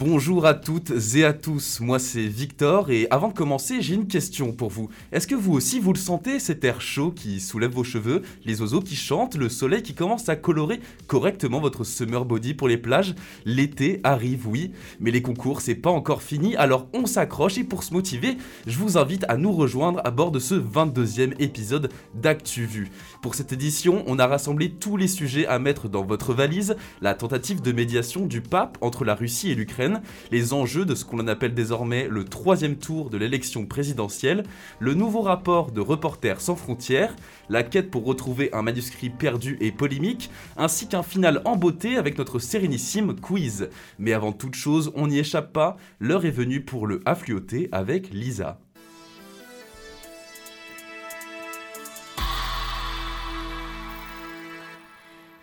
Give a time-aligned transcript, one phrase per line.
[0.00, 4.06] Bonjour à toutes et à tous, moi c'est Victor et avant de commencer j'ai une
[4.06, 4.88] question pour vous.
[5.12, 8.62] Est-ce que vous aussi vous le sentez cet air chaud qui soulève vos cheveux, les
[8.62, 12.78] oiseaux qui chantent, le soleil qui commence à colorer correctement votre summer body pour les
[12.78, 13.14] plages?
[13.44, 16.56] L'été arrive oui, mais les concours c'est pas encore fini.
[16.56, 20.30] Alors on s'accroche et pour se motiver je vous invite à nous rejoindre à bord
[20.30, 22.88] de ce 22e épisode d'ActuVu.
[23.20, 27.12] Pour cette édition on a rassemblé tous les sujets à mettre dans votre valise, la
[27.12, 29.89] tentative de médiation du pape entre la Russie et l'Ukraine
[30.30, 34.44] les enjeux de ce qu'on appelle désormais le troisième tour de l'élection présidentielle,
[34.78, 37.14] le nouveau rapport de Reporters sans frontières,
[37.48, 42.18] la quête pour retrouver un manuscrit perdu et polémique, ainsi qu'un final en beauté avec
[42.18, 43.68] notre sérénissime quiz.
[43.98, 48.12] Mais avant toute chose, on n'y échappe pas, l'heure est venue pour le affluoter avec
[48.12, 48.58] Lisa.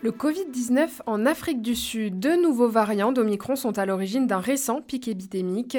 [0.00, 4.80] Le Covid-19 en Afrique du Sud, deux nouveaux variants d'Omicron sont à l'origine d'un récent
[4.80, 5.76] pic épidémique.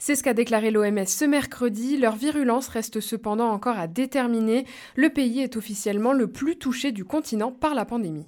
[0.00, 1.96] C'est ce qu'a déclaré l'OMS ce mercredi.
[1.96, 4.66] Leur virulence reste cependant encore à déterminer.
[4.96, 8.26] Le pays est officiellement le plus touché du continent par la pandémie.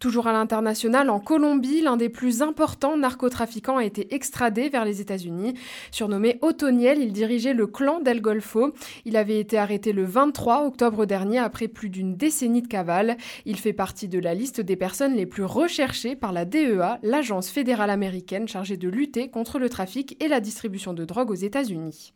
[0.00, 5.02] Toujours à l'international, en Colombie, l'un des plus importants narcotrafiquants a été extradé vers les
[5.02, 5.52] États-Unis.
[5.90, 8.72] Surnommé Otoniel, il dirigeait le clan del Golfo.
[9.04, 13.18] Il avait été arrêté le 23 octobre dernier après plus d'une décennie de cavale.
[13.44, 17.50] Il fait partie de la liste des personnes les plus recherchées par la DEA, l'agence
[17.50, 22.14] fédérale américaine chargée de lutter contre le trafic et la distribution de drogue aux États-Unis.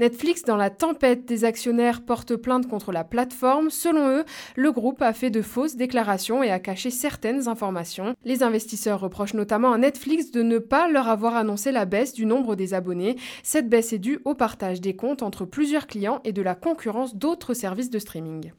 [0.00, 3.68] Netflix, dans la tempête des actionnaires, porte plainte contre la plateforme.
[3.68, 4.24] Selon eux,
[4.56, 8.14] le groupe a fait de fausses déclarations et a caché certaines informations.
[8.24, 12.24] Les investisseurs reprochent notamment à Netflix de ne pas leur avoir annoncé la baisse du
[12.24, 13.16] nombre des abonnés.
[13.42, 17.14] Cette baisse est due au partage des comptes entre plusieurs clients et de la concurrence
[17.14, 18.52] d'autres services de streaming.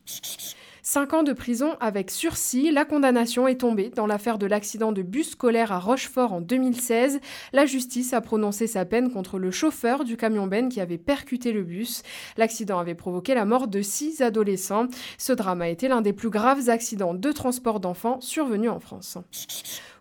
[0.83, 2.71] 5 ans de prison avec sursis.
[2.71, 7.19] La condamnation est tombée dans l'affaire de l'accident de bus scolaire à Rochefort en 2016.
[7.53, 11.51] La justice a prononcé sa peine contre le chauffeur du camion Ben qui avait percuté
[11.51, 12.01] le bus.
[12.35, 14.87] L'accident avait provoqué la mort de 6 adolescents.
[15.19, 19.19] Ce drame a été l'un des plus graves accidents de transport d'enfants survenus en France.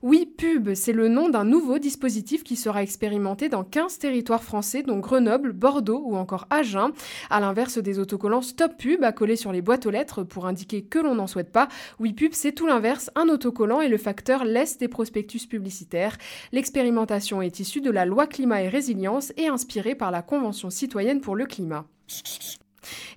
[0.02, 4.82] Oui Pub, c'est le nom d'un nouveau dispositif qui sera expérimenté dans 15 territoires français,
[4.82, 6.92] dont Grenoble, Bordeaux ou encore Agen.
[7.28, 10.80] À l'inverse des autocollants Stop Pub à coller sur les boîtes aux lettres pour indiquer
[10.80, 11.68] que l'on n'en souhaite pas,
[11.98, 16.16] Oui Pub, c'est tout l'inverse, un autocollant et le facteur laisse des prospectus publicitaires.
[16.52, 21.20] L'expérimentation est issue de la loi climat et résilience et inspirée par la Convention citoyenne
[21.20, 21.84] pour le climat.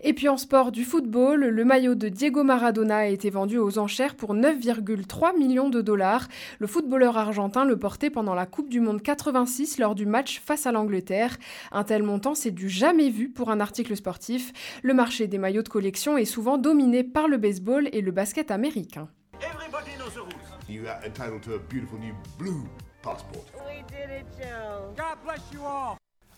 [0.01, 3.77] Et puis en sport du football, le maillot de Diego Maradona a été vendu aux
[3.77, 6.27] enchères pour 9,3 millions de dollars.
[6.59, 10.65] Le footballeur argentin le portait pendant la Coupe du Monde 86 lors du match face
[10.65, 11.37] à l'Angleterre.
[11.71, 14.51] Un tel montant, c'est du jamais vu pour un article sportif.
[14.81, 18.51] Le marché des maillots de collection est souvent dominé par le baseball et le basket
[18.51, 19.07] américain.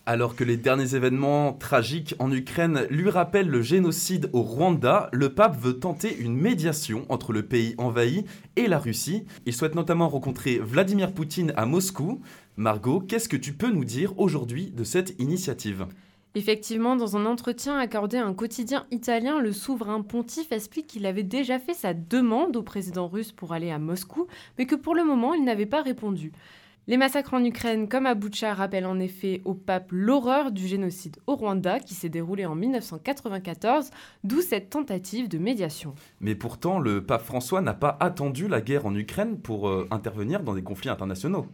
[0.07, 5.33] Alors que les derniers événements tragiques en Ukraine lui rappellent le génocide au Rwanda, le
[5.33, 8.23] pape veut tenter une médiation entre le pays envahi
[8.55, 9.25] et la Russie.
[9.47, 12.21] Il souhaite notamment rencontrer Vladimir Poutine à Moscou.
[12.55, 15.87] Margot, qu'est-ce que tu peux nous dire aujourd'hui de cette initiative?
[16.35, 21.23] Effectivement, dans un entretien accordé à un quotidien italien, le souverain pontife explique qu'il avait
[21.23, 24.27] déjà fait sa demande au président russe pour aller à Moscou,
[24.59, 26.31] mais que pour le moment, il n'avait pas répondu.
[26.87, 31.17] Les massacres en Ukraine, comme à Boucha, rappellent en effet au pape l'horreur du génocide
[31.25, 33.89] au Rwanda qui s'est déroulé en 1994,
[34.23, 35.95] d'où cette tentative de médiation.
[36.19, 40.43] Mais pourtant, le pape François n'a pas attendu la guerre en Ukraine pour euh, intervenir
[40.43, 41.47] dans des conflits internationaux.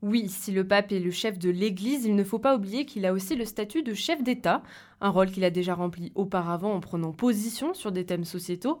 [0.00, 3.04] Oui, si le pape est le chef de l'Église, il ne faut pas oublier qu'il
[3.04, 4.62] a aussi le statut de chef d'État,
[5.02, 8.80] un rôle qu'il a déjà rempli auparavant en prenant position sur des thèmes sociétaux.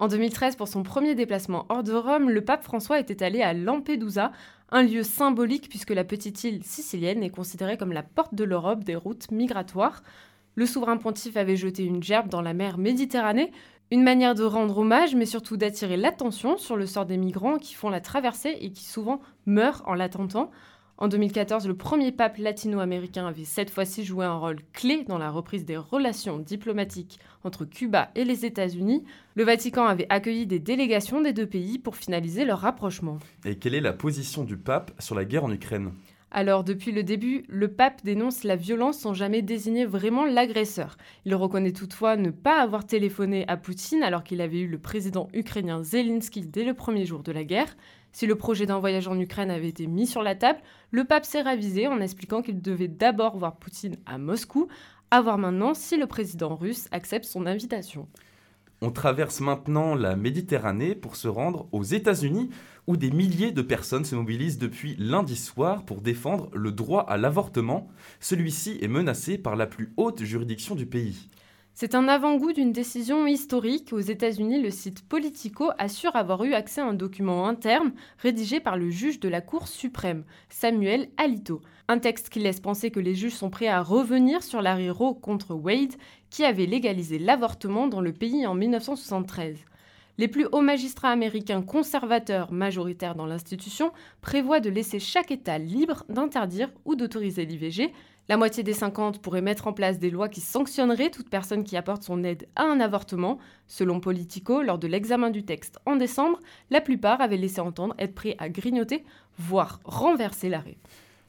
[0.00, 3.52] En 2013, pour son premier déplacement hors de Rome, le pape François était allé à
[3.52, 4.30] Lampedusa,
[4.70, 8.84] un lieu symbolique puisque la petite île sicilienne est considérée comme la porte de l'Europe
[8.84, 10.02] des routes migratoires.
[10.54, 13.52] Le souverain pontife avait jeté une gerbe dans la mer Méditerranée,
[13.90, 17.74] une manière de rendre hommage, mais surtout d'attirer l'attention sur le sort des migrants qui
[17.74, 20.50] font la traversée et qui souvent meurent en l'attentant.
[21.00, 25.30] En 2014, le premier pape latino-américain avait cette fois-ci joué un rôle clé dans la
[25.30, 29.04] reprise des relations diplomatiques entre Cuba et les États-Unis.
[29.36, 33.20] Le Vatican avait accueilli des délégations des deux pays pour finaliser leur rapprochement.
[33.44, 35.92] Et quelle est la position du pape sur la guerre en Ukraine?
[36.30, 40.96] Alors depuis le début, le pape dénonce la violence sans jamais désigner vraiment l'agresseur.
[41.24, 45.28] Il reconnaît toutefois ne pas avoir téléphoné à Poutine alors qu'il avait eu le président
[45.32, 47.74] ukrainien Zelensky dès le premier jour de la guerre.
[48.12, 50.60] Si le projet d'un voyage en Ukraine avait été mis sur la table,
[50.90, 54.68] le pape s'est ravisé en expliquant qu'il devait d'abord voir Poutine à Moscou,
[55.10, 58.08] à voir maintenant si le président russe accepte son invitation.
[58.80, 62.50] On traverse maintenant la Méditerranée pour se rendre aux États-Unis,
[62.86, 67.16] où des milliers de personnes se mobilisent depuis lundi soir pour défendre le droit à
[67.16, 67.88] l'avortement.
[68.20, 71.28] Celui-ci est menacé par la plus haute juridiction du pays.
[71.80, 73.92] C'est un avant-goût d'une décision historique.
[73.92, 78.76] Aux États-Unis, le site Politico assure avoir eu accès à un document interne rédigé par
[78.76, 81.62] le juge de la Cour suprême, Samuel Alito.
[81.86, 85.14] Un texte qui laisse penser que les juges sont prêts à revenir sur l'arrêt Roe
[85.14, 85.94] contre Wade,
[86.30, 89.56] qui avait légalisé l'avortement dans le pays en 1973.
[90.18, 96.04] Les plus hauts magistrats américains conservateurs majoritaires dans l'institution prévoient de laisser chaque État libre
[96.08, 97.92] d'interdire ou d'autoriser l'IVG.
[98.30, 101.78] La moitié des 50 pourraient mettre en place des lois qui sanctionneraient toute personne qui
[101.78, 103.38] apporte son aide à un avortement.
[103.66, 106.38] Selon Politico, lors de l'examen du texte en décembre,
[106.68, 109.02] la plupart avaient laissé entendre être prêts à grignoter,
[109.38, 110.76] voire renverser l'arrêt.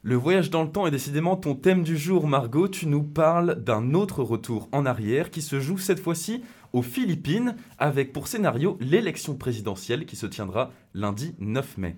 [0.02, 2.68] Le voyage dans le temps est décidément ton thème du jour, Margot.
[2.68, 6.44] Tu nous parles d'un autre retour en arrière qui se joue cette fois-ci
[6.74, 11.96] aux Philippines, avec pour scénario l'élection présidentielle qui se tiendra lundi 9 mai.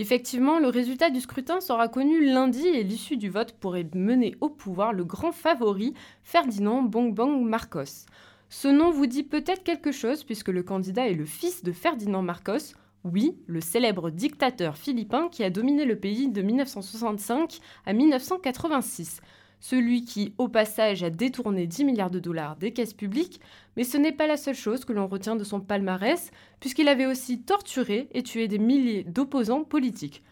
[0.00, 4.48] Effectivement, le résultat du scrutin sera connu lundi et l'issue du vote pourrait mener au
[4.48, 5.92] pouvoir le grand favori
[6.22, 8.06] Ferdinand Bongbong Marcos.
[8.48, 12.22] Ce nom vous dit peut-être quelque chose puisque le candidat est le fils de Ferdinand
[12.22, 12.72] Marcos,
[13.04, 19.20] oui, le célèbre dictateur philippin qui a dominé le pays de 1965 à 1986.
[19.60, 23.40] Celui qui, au passage, a détourné 10 milliards de dollars des caisses publiques,
[23.76, 26.30] mais ce n'est pas la seule chose que l'on retient de son palmarès,
[26.60, 30.22] puisqu'il avait aussi torturé et tué des milliers d'opposants politiques.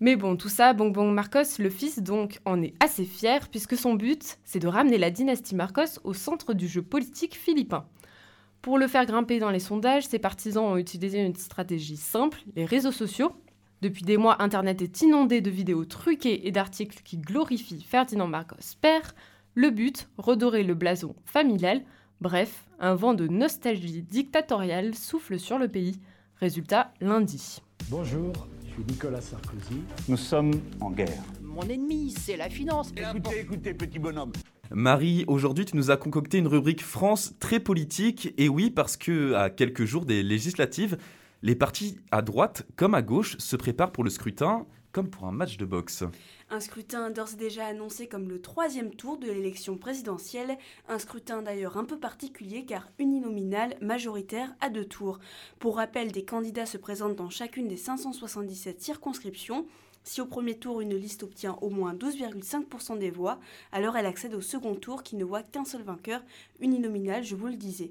[0.00, 3.94] Mais bon, tout ça, Bongbong Marcos, le fils, donc, en est assez fier, puisque son
[3.94, 7.86] but, c'est de ramener la dynastie Marcos au centre du jeu politique philippin.
[8.60, 12.66] Pour le faire grimper dans les sondages, ses partisans ont utilisé une stratégie simple, les
[12.66, 13.32] réseaux sociaux.
[13.82, 18.56] Depuis des mois, Internet est inondé de vidéos truquées et d'articles qui glorifient Ferdinand Marcos
[18.80, 19.14] père.
[19.54, 21.82] Le but, redorer le blason familial.
[22.22, 26.00] Bref, un vent de nostalgie dictatoriale souffle sur le pays.
[26.40, 27.58] Résultat, lundi.
[27.90, 28.32] Bonjour,
[28.64, 29.82] je suis Nicolas Sarkozy.
[30.08, 31.22] Nous sommes en guerre.
[31.42, 32.92] Mon ennemi, c'est la finance.
[32.96, 34.32] Écoutez, écoutez, petit bonhomme.
[34.70, 39.34] Marie, aujourd'hui tu nous as concocté une rubrique France très politique, et oui parce que
[39.34, 40.98] à quelques jours des législatives,
[41.42, 44.66] les partis à droite comme à gauche se préparent pour le scrutin
[44.96, 46.04] comme pour un match de boxe.
[46.48, 50.56] Un scrutin d'ores et déjà annoncé comme le troisième tour de l'élection présidentielle,
[50.88, 55.18] un scrutin d'ailleurs un peu particulier car uninominal, majoritaire à deux tours.
[55.58, 59.66] Pour rappel, des candidats se présentent dans chacune des 577 circonscriptions.
[60.02, 63.38] Si au premier tour une liste obtient au moins 12,5% des voix,
[63.72, 66.22] alors elle accède au second tour qui ne voit qu'un seul vainqueur,
[66.60, 67.90] uninominal, je vous le disais.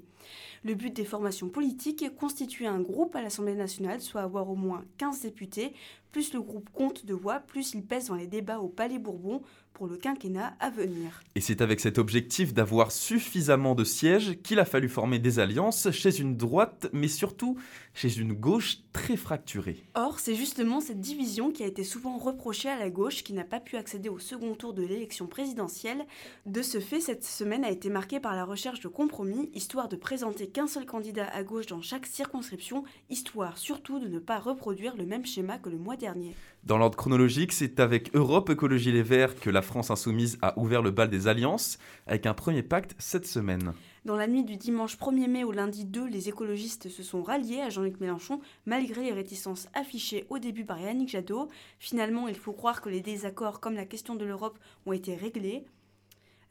[0.64, 4.84] Le but des formations politiques, constituer un groupe à l'Assemblée nationale, soit avoir au moins
[4.98, 5.72] 15 députés,
[6.12, 9.42] plus le groupe compte de voix, plus il pèse dans les débats au Palais Bourbon
[9.74, 11.22] pour le quinquennat à venir.
[11.34, 15.90] Et c'est avec cet objectif d'avoir suffisamment de sièges qu'il a fallu former des alliances
[15.90, 17.58] chez une droite, mais surtout
[17.92, 19.84] chez une gauche très fracturée.
[19.94, 23.44] Or, c'est justement cette division qui a été souvent reprochée à la gauche qui n'a
[23.44, 26.06] pas pu accéder au second tour de l'élection présidentielle.
[26.46, 29.96] De ce fait, cette semaine a été marquée par la recherche de compromis, histoire de
[29.96, 34.96] présenter qu'un seul candidat à gauche dans chaque circonscription, histoire surtout de ne pas reproduire
[34.96, 36.34] le même schéma que le mois dernier.
[36.64, 40.82] Dans l'ordre chronologique, c'est avec Europe Écologie Les Verts que la France insoumise a ouvert
[40.82, 43.72] le bal des alliances, avec un premier pacte cette semaine.
[44.04, 47.60] Dans la nuit du dimanche 1er mai au lundi 2, les écologistes se sont ralliés
[47.60, 51.48] à Jean-Luc Mélenchon malgré les réticences affichées au début par Yannick Jadot.
[51.80, 55.64] Finalement, il faut croire que les désaccords comme la question de l'Europe ont été réglés.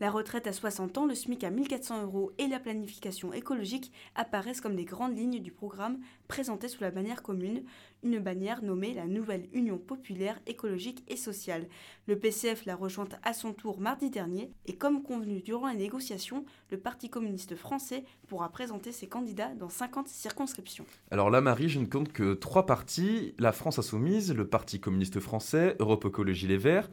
[0.02, 4.60] La retraite à 60 ans, le SMIC à 1400 euros et la planification écologique apparaissent
[4.60, 7.64] comme les grandes lignes du programme présenté sous la bannière commune,
[8.04, 11.68] une bannière nommée la Nouvelle Union populaire écologique et sociale.
[12.08, 16.44] Le PCF l'a rejointe à son tour mardi dernier et comme convenu durant les négociations,
[16.72, 20.86] le Parti communiste français pourra présenter ses candidats dans 50 circonscriptions.
[21.10, 25.22] Alors là, Marie, je ne compte que trois partis, la France insoumise, le Parti communiste
[25.22, 26.90] français, Europe Écologie Les Verts,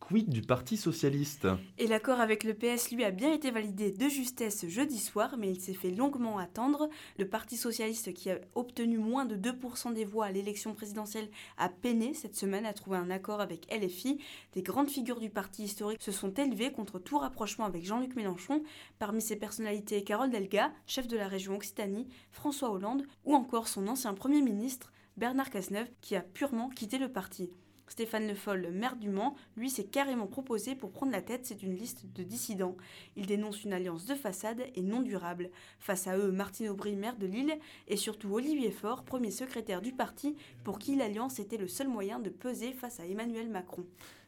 [0.00, 1.46] Quid du Parti socialiste?
[1.76, 5.50] Et l'accord avec le PS, lui, a bien été validé de justesse jeudi soir, mais
[5.50, 6.88] il s'est fait longuement attendre.
[7.18, 11.28] Le Parti socialiste, qui a obtenu moins de 2% des voix à l'élection présidentielle,
[11.58, 14.18] a peiné cette semaine à trouver un accord avec LFI.
[14.54, 18.62] Des grandes figures du parti historique se sont élevées contre tout rapprochement avec Jean-Luc Mélenchon.
[18.98, 23.86] Parmi ces personnalités, Carole Delga, chef de la région Occitanie, François Hollande, ou encore son
[23.88, 27.50] ancien Premier ministre, Bernard Cazeneuve, qui a purement quitté le parti.
[27.88, 31.46] Stéphane Le Foll, le maire du Mans, lui s'est carrément proposé pour prendre la tête,
[31.46, 32.76] c'est une liste de dissidents.
[33.16, 35.50] Il dénonce une alliance de façade et non durable.
[35.80, 39.92] Face à eux, Martine Aubry, maire de Lille, et surtout Olivier Faure, premier secrétaire du
[39.92, 43.84] parti, pour qui l'alliance était le seul moyen de peser face à Emmanuel Macron.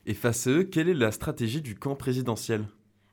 [0.06, 2.66] Et face à eux, quelle est la stratégie du camp présidentiel?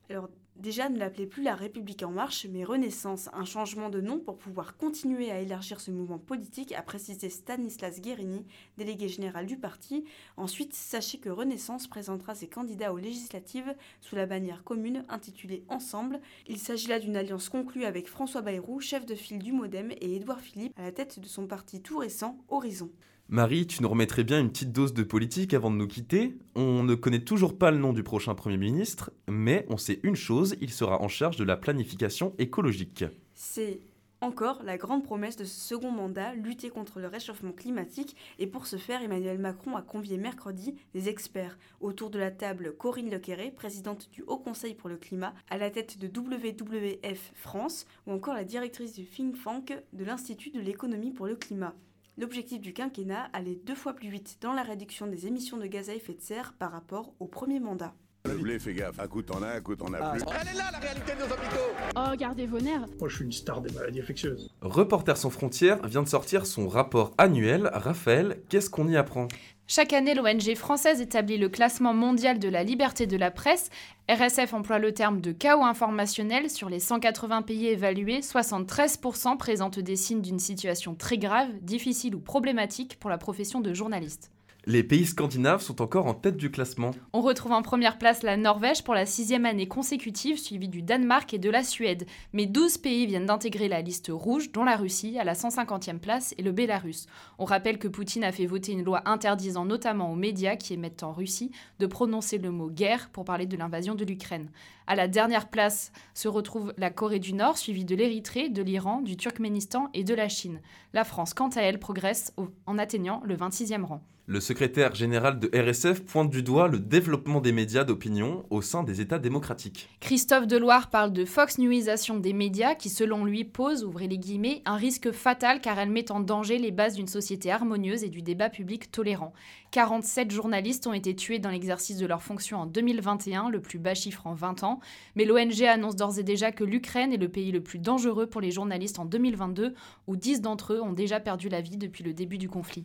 [0.10, 4.18] Alors, Déjà ne l'appelait plus la République en marche, mais Renaissance, un changement de nom
[4.18, 8.44] pour pouvoir continuer à élargir ce mouvement politique, a précisé Stanislas Guérini,
[8.76, 10.04] délégué général du parti.
[10.36, 16.20] Ensuite, sachez que Renaissance présentera ses candidats aux législatives sous la bannière commune intitulée Ensemble.
[16.48, 20.16] Il s'agit là d'une alliance conclue avec François Bayrou, chef de file du Modem, et
[20.16, 22.90] Édouard Philippe à la tête de son parti tout récent, Horizon.
[23.30, 26.38] Marie, tu nous remettrais bien une petite dose de politique avant de nous quitter.
[26.56, 30.16] On ne connaît toujours pas le nom du prochain Premier ministre, mais on sait une
[30.16, 33.04] chose, il sera en charge de la planification écologique.
[33.34, 33.82] C'est
[34.22, 38.66] encore la grande promesse de ce second mandat, lutter contre le réchauffement climatique, et pour
[38.66, 41.58] ce faire, Emmanuel Macron a convié mercredi des experts.
[41.82, 45.70] Autour de la table, Corinne Lequeré, présidente du Haut Conseil pour le climat, à la
[45.70, 51.12] tête de WWF France, ou encore la directrice du think tank de l'Institut de l'économie
[51.12, 51.76] pour le climat.
[52.20, 55.92] L'objectif du quinquennat allait deux fois plus vite dans la réduction des émissions de gaz
[55.92, 57.94] à effet de serre par rapport au premier mandat.
[58.26, 59.00] Le blé, fais gaffe.
[59.00, 60.24] Un coup t'en as, un coup t'en as plus.
[60.42, 63.24] Elle est là, la réalité de nos hôpitaux Oh, gardez vos nerfs Moi, je suis
[63.26, 64.50] une star des maladies infectieuses.
[64.62, 67.70] Reporters sans frontières vient de sortir son rapport annuel.
[67.72, 69.28] Raphaël, qu'est-ce qu'on y apprend?
[69.70, 73.70] Chaque année, l'ONG française établit le classement mondial de la liberté de la presse.
[74.10, 76.50] RSF emploie le terme de chaos informationnel.
[76.50, 82.22] Sur les 180 pays évalués, 73% présentent des signes d'une situation très grave, difficile ou
[82.22, 84.32] problématique pour la profession de journaliste.
[84.70, 86.92] Les pays scandinaves sont encore en tête du classement.
[87.14, 91.34] On retrouve en première place la Norvège pour la sixième année consécutive, suivie du Danemark
[91.34, 92.06] et de la Suède.
[92.34, 96.36] Mais 12 pays viennent d'intégrer la liste rouge, dont la Russie, à la 150e place,
[96.38, 97.06] et le Bélarus.
[97.40, 101.04] On rappelle que Poutine a fait voter une loi interdisant notamment aux médias qui émettent
[101.04, 104.52] en Russie de prononcer le mot guerre pour parler de l'invasion de l'Ukraine.
[104.86, 109.00] À la dernière place se retrouve la Corée du Nord, suivie de l'Érythrée, de l'Iran,
[109.00, 110.60] du Turkménistan et de la Chine.
[110.92, 112.34] La France, quant à elle, progresse
[112.66, 114.02] en atteignant le 26e rang.
[114.30, 118.84] Le secrétaire général de RSF pointe du doigt le développement des médias d'opinion au sein
[118.84, 119.88] des États démocratiques.
[120.02, 124.64] Christophe Deloire parle de Fox Newisation des médias qui, selon lui, pose, ouvrez les guillemets,
[124.66, 128.22] un risque fatal car elle met en danger les bases d'une société harmonieuse et du
[128.22, 129.32] débat public tolérant.
[129.72, 133.94] 47 journalistes ont été tués dans l'exercice de leurs fonctions en 2021, le plus bas
[133.94, 134.82] chiffre en 20 ans.
[135.16, 138.42] Mais l'ONG annonce d'ores et déjà que l'Ukraine est le pays le plus dangereux pour
[138.42, 139.74] les journalistes en 2022,
[140.08, 142.84] où 10 d'entre eux ont déjà perdu la vie depuis le début du conflit.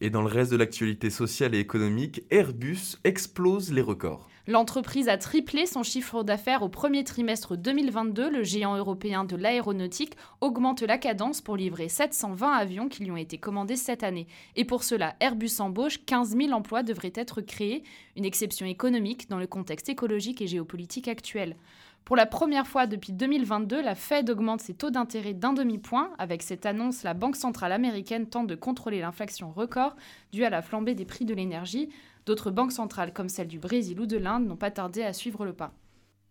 [0.00, 4.28] Et dans le reste de l'actualité sociale et économique, Airbus explose les records.
[4.48, 8.30] L'entreprise a triplé son chiffre d'affaires au premier trimestre 2022.
[8.30, 13.16] Le géant européen de l'aéronautique augmente la cadence pour livrer 720 avions qui lui ont
[13.16, 14.28] été commandés cette année.
[14.54, 17.82] Et pour cela, Airbus embauche 15 000 emplois devraient être créés,
[18.16, 21.56] une exception économique dans le contexte écologique et géopolitique actuel.
[22.06, 26.12] Pour la première fois depuis 2022, la Fed augmente ses taux d'intérêt d'un demi-point.
[26.18, 29.96] Avec cette annonce, la Banque centrale américaine tente de contrôler l'inflation record
[30.30, 31.88] due à la flambée des prix de l'énergie.
[32.24, 35.44] D'autres banques centrales, comme celle du Brésil ou de l'Inde, n'ont pas tardé à suivre
[35.44, 35.72] le pas.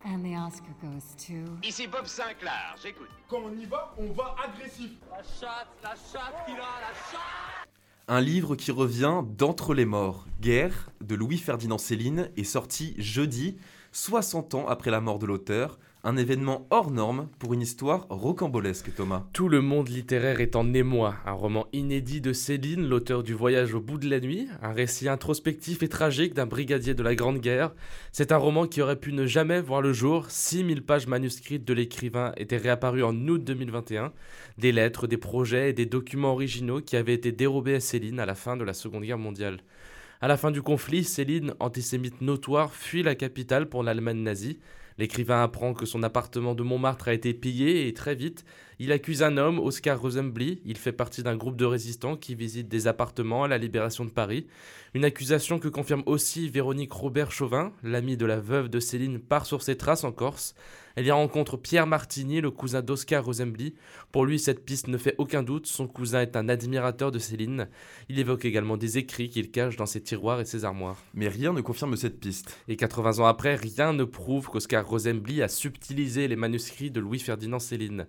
[0.06, 1.52] And the Oscar goes to.
[1.62, 3.10] Ici Bob Sinclair, j'écoute.
[3.28, 4.92] Quand on y va, on va agressif.
[5.12, 7.68] La chatte, la chatte qu'il a, la chatte
[8.08, 13.58] Un livre qui revient d'Entre les morts, Guerre, de Louis-Ferdinand Céline, est sorti jeudi,
[13.96, 18.94] 60 ans après la mort de l'auteur, un événement hors norme pour une histoire rocambolesque,
[18.94, 19.24] Thomas.
[19.32, 21.16] Tout le monde littéraire est en émoi.
[21.26, 25.08] Un roman inédit de Céline, l'auteur du Voyage au bout de la nuit, un récit
[25.08, 27.72] introspectif et tragique d'un brigadier de la Grande Guerre.
[28.12, 30.26] C'est un roman qui aurait pu ne jamais voir le jour.
[30.30, 34.12] 6000 pages manuscrites de l'écrivain étaient réapparues en août 2021.
[34.58, 38.26] Des lettres, des projets et des documents originaux qui avaient été dérobés à Céline à
[38.26, 39.62] la fin de la Seconde Guerre mondiale.
[40.22, 44.60] À la fin du conflit, Céline, antisémite notoire, fuit la capitale pour l'Allemagne nazie.
[44.98, 48.46] L'écrivain apprend que son appartement de Montmartre a été pillé et très vite,
[48.80, 50.62] il accuse un homme, Oscar Rosenbly.
[50.66, 54.10] Il fait partie d'un groupe de résistants qui visitent des appartements à la libération de
[54.10, 54.48] Paris.
[54.94, 59.46] Une accusation que confirme aussi Véronique Robert Chauvin, l'amie de la veuve de Céline, part
[59.46, 60.56] sur ses traces en Corse.
[60.96, 63.76] Elle y rencontre Pierre Martini, le cousin d'Oscar Rosenbly.
[64.14, 67.68] Pour lui, cette piste ne fait aucun doute, son cousin est un admirateur de Céline.
[68.08, 71.04] Il évoque également des écrits qu'il cache dans ses tiroirs et ses armoires.
[71.14, 72.58] Mais rien ne confirme cette piste.
[72.70, 77.60] Et 80 ans après, rien ne prouve qu'Oscar Rosenbly a subtilisé les manuscrits de Louis-Ferdinand
[77.60, 78.08] Céline.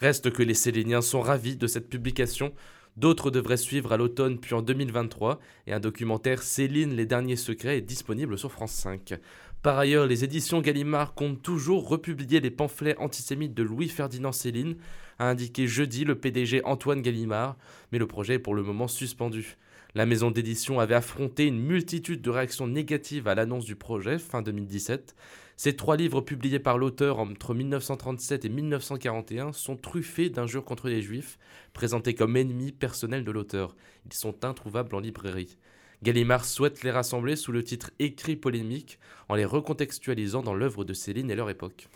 [0.00, 2.52] Reste que les Céliniens sont ravis de cette publication.
[2.98, 7.78] D'autres devraient suivre à l'automne puis en 2023, et un documentaire Céline, les derniers secrets
[7.78, 9.14] est disponible sur France 5.
[9.62, 14.76] Par ailleurs, les éditions Gallimard comptent toujours republier les pamphlets antisémites de Louis-Ferdinand Céline,
[15.18, 17.56] a indiqué jeudi le PDG Antoine Gallimard,
[17.90, 19.56] mais le projet est pour le moment suspendu.
[19.96, 24.42] La maison d'édition avait affronté une multitude de réactions négatives à l'annonce du projet fin
[24.42, 25.16] 2017.
[25.56, 31.02] Ces trois livres publiés par l'auteur entre 1937 et 1941 sont truffés d'injures contre les
[31.02, 31.36] juifs,
[31.72, 33.74] présentés comme ennemis personnels de l'auteur.
[34.06, 35.58] Ils sont introuvables en librairie.
[36.02, 40.92] Gallimard souhaite les rassembler sous le titre Écrit polémique, en les recontextualisant dans l'œuvre de
[40.92, 41.88] Céline et leur époque.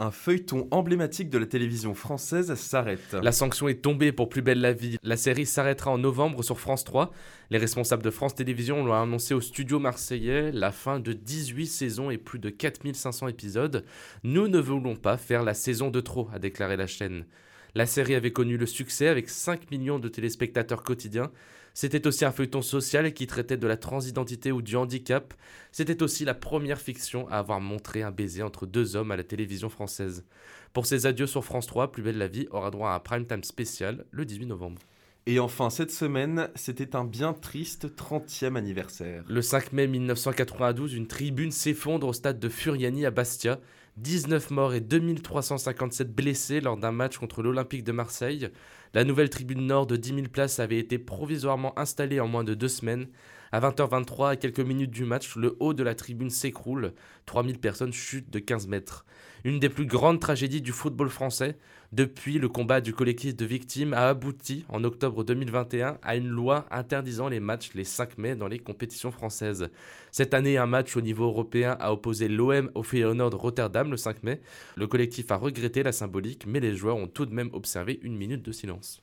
[0.00, 3.16] Un feuilleton emblématique de la télévision française s'arrête.
[3.20, 4.96] La sanction est tombée pour Plus belle la vie.
[5.02, 7.10] La série s'arrêtera en novembre sur France 3.
[7.50, 12.10] Les responsables de France Télévisions l'ont annoncé au studio marseillais, la fin de 18 saisons
[12.10, 13.84] et plus de 4500 épisodes.
[14.22, 17.26] Nous ne voulons pas faire la saison de trop, a déclaré la chaîne.
[17.74, 21.30] La série avait connu le succès avec 5 millions de téléspectateurs quotidiens.
[21.74, 25.34] C'était aussi un feuilleton social qui traitait de la transidentité ou du handicap.
[25.72, 29.24] C'était aussi la première fiction à avoir montré un baiser entre deux hommes à la
[29.24, 30.24] télévision française.
[30.72, 33.26] Pour ses adieux sur France 3, Plus belle la vie aura droit à un prime
[33.26, 34.82] time spécial le 18 novembre.
[35.26, 39.24] Et enfin, cette semaine, c'était un bien triste 30e anniversaire.
[39.28, 43.60] Le 5 mai 1992, une tribune s'effondre au stade de Furiani à Bastia.
[44.00, 48.48] 19 morts et 2357 blessés lors d'un match contre l'Olympique de Marseille.
[48.94, 52.54] La nouvelle tribune nord de 10 000 places avait été provisoirement installée en moins de
[52.54, 53.08] deux semaines.
[53.50, 56.92] À 20h23, à quelques minutes du match, le haut de la tribune s'écroule.
[57.26, 59.04] 3000 personnes chutent de 15 mètres.
[59.44, 61.56] Une des plus grandes tragédies du football français.
[61.92, 66.66] Depuis, le combat du collectif de victimes a abouti, en octobre 2021, à une loi
[66.70, 69.70] interdisant les matchs les 5 mai dans les compétitions françaises.
[70.10, 73.96] Cette année, un match au niveau européen a opposé l'OM au Feyenoord de Rotterdam le
[73.96, 74.40] 5 mai.
[74.76, 78.16] Le collectif a regretté la symbolique, mais les joueurs ont tout de même observé une
[78.16, 79.02] minute de silence.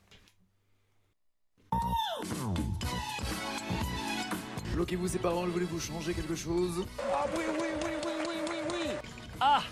[4.74, 6.84] Bloquez-vous ces paroles, voulez-vous changer quelque chose?
[7.00, 9.62] Ah oui, oui, oui, oui, oui, oui, oui Ah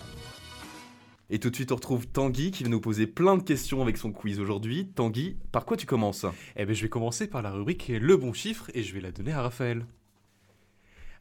[1.30, 3.96] Et tout de suite, on retrouve Tanguy qui va nous poser plein de questions avec
[3.96, 4.88] son quiz aujourd'hui.
[4.94, 6.26] Tanguy, par quoi tu commences?
[6.56, 9.10] Eh bien, je vais commencer par la rubrique Le bon chiffre et je vais la
[9.10, 9.86] donner à Raphaël.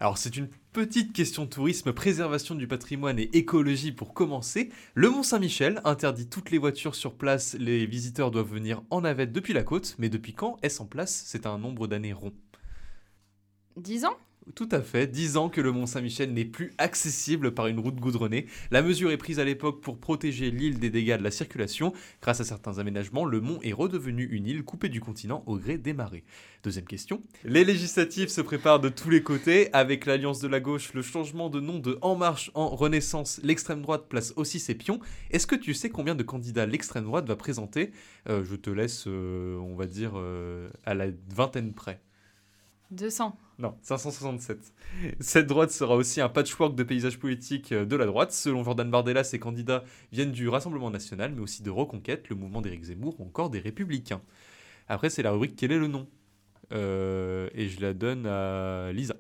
[0.02, 4.70] Alors, c'est une petite question tourisme, préservation du patrimoine et écologie pour commencer.
[4.96, 7.56] Le Mont Saint-Michel interdit toutes les voitures sur place.
[7.58, 9.96] Les visiteurs doivent venir en navette depuis la côte.
[10.00, 11.24] Mais depuis quand est-ce en place?
[11.26, 12.34] C'est un nombre d'années rond.
[13.78, 14.18] 10 ans?
[14.56, 17.96] Tout à fait, 10 ans que le Mont Saint-Michel n'est plus accessible par une route
[17.96, 18.46] goudronnée.
[18.72, 21.94] La mesure est prise à l'époque pour protéger l'île des dégâts de la circulation.
[22.22, 25.78] Grâce à certains aménagements, le mont est redevenu une île coupée du continent au gré
[25.78, 26.24] des marées.
[26.64, 27.22] Deuxième question.
[27.44, 29.70] Les législatives se préparent de tous les côtés.
[29.74, 33.82] Avec l'Alliance de la gauche, le changement de nom de En Marche en Renaissance, l'extrême
[33.82, 35.00] droite place aussi ses pions.
[35.32, 37.92] Est-ce que tu sais combien de candidats l'extrême droite va présenter?
[38.30, 42.02] Euh, Je te laisse, euh, on va dire, euh, à la vingtaine près.
[42.94, 43.36] 200.
[43.60, 44.74] Non, 567.
[45.20, 48.32] Cette droite sera aussi un patchwork de paysages politiques euh, de la droite.
[48.32, 52.62] Selon Jordan Bardella, ses candidats viennent du Rassemblement national, mais aussi de Reconquête, le mouvement
[52.62, 54.22] d'Éric Zemmour ou encore des Républicains.
[54.88, 56.08] Après, c'est la rubrique Quel est le nom?
[56.74, 59.16] Euh, Et je la donne à Lisa.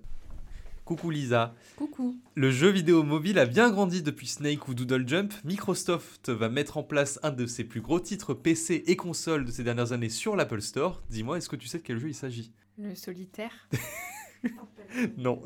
[0.85, 1.53] Coucou Lisa.
[1.77, 2.17] Coucou.
[2.35, 5.33] Le jeu vidéo mobile a bien grandi depuis Snake ou Doodle Jump.
[5.45, 9.51] Microsoft va mettre en place un de ses plus gros titres PC et consoles de
[9.51, 11.01] ces dernières années sur l'Apple Store.
[11.09, 12.51] Dis-moi, est-ce que tu sais de quel jeu il s'agit?
[12.77, 13.69] Le solitaire
[15.17, 15.41] Non.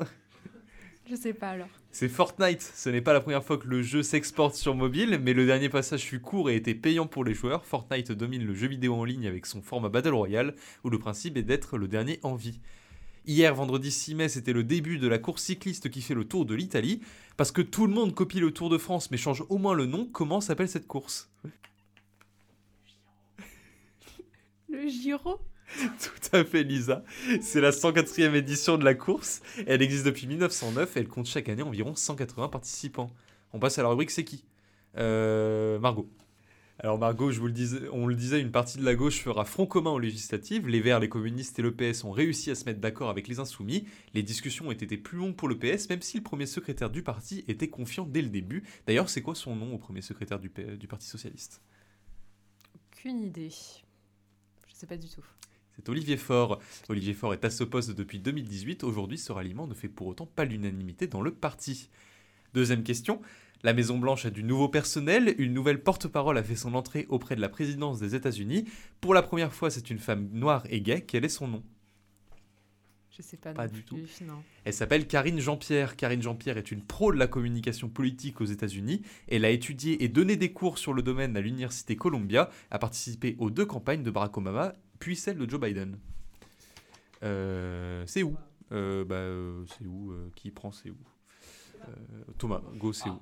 [1.08, 1.68] Je sais pas alors.
[1.90, 2.60] C'est Fortnite.
[2.60, 5.68] Ce n'est pas la première fois que le jeu s'exporte sur mobile, mais le dernier
[5.68, 7.64] passage fut court et était payant pour les joueurs.
[7.64, 11.36] Fortnite domine le jeu vidéo en ligne avec son format Battle Royale, où le principe
[11.36, 12.60] est d'être le dernier en vie.
[13.26, 16.46] Hier, vendredi 6 mai, c'était le début de la course cycliste qui fait le tour
[16.46, 17.00] de l'Italie.
[17.36, 19.86] Parce que tout le monde copie le Tour de France, mais change au moins le
[19.86, 21.30] nom, comment s'appelle cette course?
[24.68, 25.38] Le Giro?
[25.78, 27.04] Tout à fait, Lisa.
[27.40, 29.42] C'est la 104e édition de la course.
[29.66, 33.10] Elle existe depuis 1909 et elle compte chaque année environ 180 participants.
[33.52, 34.44] On passe à la rubrique C'est qui?
[34.96, 36.08] Euh, Margot.
[36.80, 39.44] Alors Margot, je vous le disais, on le disait, une partie de la gauche fera
[39.44, 40.68] front commun aux législatives.
[40.68, 43.40] Les Verts, les communistes et le PS ont réussi à se mettre d'accord avec les
[43.40, 43.84] Insoumis.
[44.14, 47.02] Les discussions ont été plus longues pour le PS, même si le premier secrétaire du
[47.02, 48.62] parti était confiant dès le début.
[48.86, 51.60] D'ailleurs, c'est quoi son nom au premier secrétaire du, Parti Socialiste?
[52.76, 53.50] Aucune idée.
[53.50, 55.24] Je sais pas du tout.
[55.78, 56.58] C'est Olivier Faure.
[56.88, 58.82] Olivier Faure est à ce poste depuis 2018.
[58.82, 61.88] Aujourd'hui, ce ralliement ne fait pour autant pas l'unanimité dans le parti.
[62.52, 63.22] Deuxième question.
[63.62, 65.36] La Maison-Blanche a du nouveau personnel.
[65.38, 68.64] Une nouvelle porte-parole a fait son entrée auprès de la présidence des États-Unis.
[69.00, 71.02] Pour la première fois, c'est une femme noire et gay.
[71.02, 71.62] Quel est son nom?
[73.16, 73.52] Je sais pas.
[73.52, 74.42] Pas non du plus, non.
[74.64, 75.94] Elle s'appelle Karine Jean-Pierre.
[75.94, 79.02] Karine Jean-Pierre est une pro de la communication politique aux États-Unis.
[79.28, 83.36] Elle a étudié et donné des cours sur le domaine à l'université Columbia, a participé
[83.38, 85.98] aux deux campagnes de Barack Obama, puis celle de Joe Biden.
[87.22, 88.36] Euh, c'est où
[88.72, 90.96] Euh, bah, euh, C'est où Qui prend C'est où
[92.36, 93.18] Thomas, go, c'est où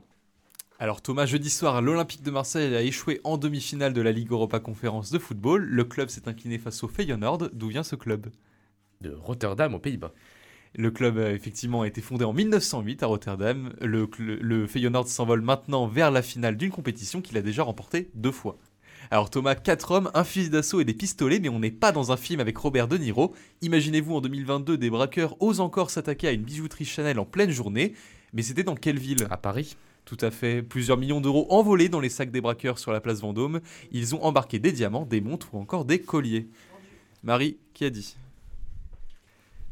[0.79, 4.61] alors Thomas, jeudi soir, l'Olympique de Marseille a échoué en demi-finale de la Ligue Europa
[4.61, 5.65] Conférence de football.
[5.65, 7.49] Le club s'est incliné face au Feyenoord.
[7.55, 8.27] D'où vient ce club
[9.01, 10.13] De Rotterdam aux Pays-Bas.
[10.75, 13.73] Le club effectivement a été fondé en 1908 à Rotterdam.
[13.81, 18.59] Le Feyenoord s'envole maintenant vers la finale d'une compétition qu'il a déjà remportée deux fois.
[19.11, 22.11] Alors Thomas, quatre hommes, un fusil d'assaut et des pistolets, mais on n'est pas dans
[22.11, 23.35] un film avec Robert De Niro.
[23.63, 27.95] Imaginez-vous en 2022 des braqueurs osent encore s'attaquer à une bijouterie Chanel en pleine journée.
[28.33, 29.27] Mais c'était dans quelle ville?
[29.31, 30.63] À Paris Tout à fait.
[30.63, 33.61] Plusieurs millions d'euros envolés dans les sacs des braqueurs sur la place Vendôme.
[33.93, 36.49] Ils ont embarqué des diamants, des montres ou encore des colliers.
[37.23, 38.17] Marie, qui a dit?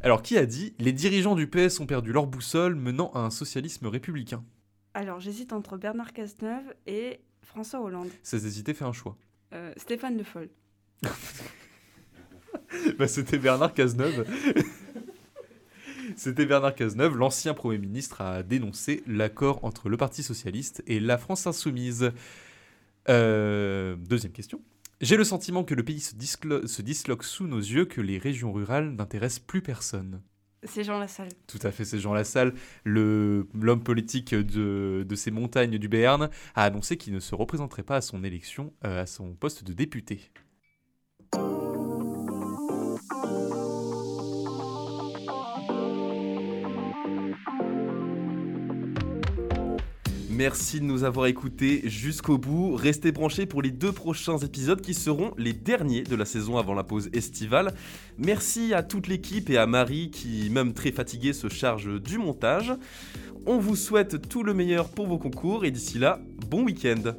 [0.00, 3.30] Alors, qui a dit Les dirigeants du PS ont perdu leur boussole menant à un
[3.30, 4.44] socialisme républicain
[4.92, 8.08] Alors, j'hésite entre Bernard Cazeneuve et François Hollande.
[8.22, 9.16] Ça hésité, fait un choix.
[9.52, 10.48] Euh, Stéphane Le Foll.
[12.98, 14.26] bah, c'était Bernard Cazeneuve.
[16.16, 21.18] C'était Bernard Cazeneuve, l'ancien Premier ministre, a dénoncé l'accord entre le Parti Socialiste et la
[21.18, 22.12] France Insoumise.
[23.08, 24.60] Euh, deuxième question.
[25.00, 26.14] J'ai le sentiment que le pays se
[26.82, 30.20] disloque sous nos yeux, que les régions rurales n'intéressent plus personne.
[30.66, 31.28] C'est Jean Lassalle.
[31.46, 36.30] Tout à fait, c'est Jean Lassalle, le- l'homme politique de, de ces montagnes du Béarn,
[36.54, 39.72] a annoncé qu'il ne se représenterait pas à son élection, euh, à son poste de
[39.72, 40.30] député.
[50.36, 52.74] Merci de nous avoir écoutés jusqu'au bout.
[52.74, 56.74] Restez branchés pour les deux prochains épisodes qui seront les derniers de la saison avant
[56.74, 57.72] la pause estivale.
[58.18, 62.72] Merci à toute l'équipe et à Marie qui, même très fatiguée, se charge du montage.
[63.46, 66.18] On vous souhaite tout le meilleur pour vos concours et d'ici là,
[66.50, 67.14] bon week-end.